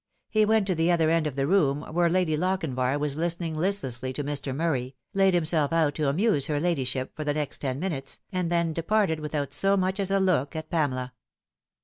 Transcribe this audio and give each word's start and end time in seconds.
He 0.31 0.45
went 0.45 0.65
to 0.65 0.73
the 0.73 0.91
other 0.91 1.11
end 1.11 1.27
of 1.27 1.35
the 1.35 1.45
room, 1.45 1.83
where 1.93 2.09
Lady 2.09 2.35
Lochinvar 2.35 2.97
was 2.97 3.19
listening 3.19 3.55
listlessly 3.55 4.11
to 4.13 4.23
Mr. 4.23 4.51
Murray, 4.55 4.95
laid 5.13 5.35
himself 5.35 5.71
out 5.71 5.93
to 5.93 6.07
amuse 6.09 6.47
her 6.47 6.59
ladyship 6.59 7.15
for 7.15 7.23
the 7.23 7.35
next 7.35 7.59
ten 7.59 7.79
minutes, 7.79 8.17
and 8.31 8.51
then 8.51 8.73
departed 8.73 9.19
without 9.19 9.53
so 9.53 9.77
much 9.77 9.99
as 9.99 10.09
a 10.09 10.19
look 10.19 10.55
at 10.55 10.71
Pamela. 10.71 11.13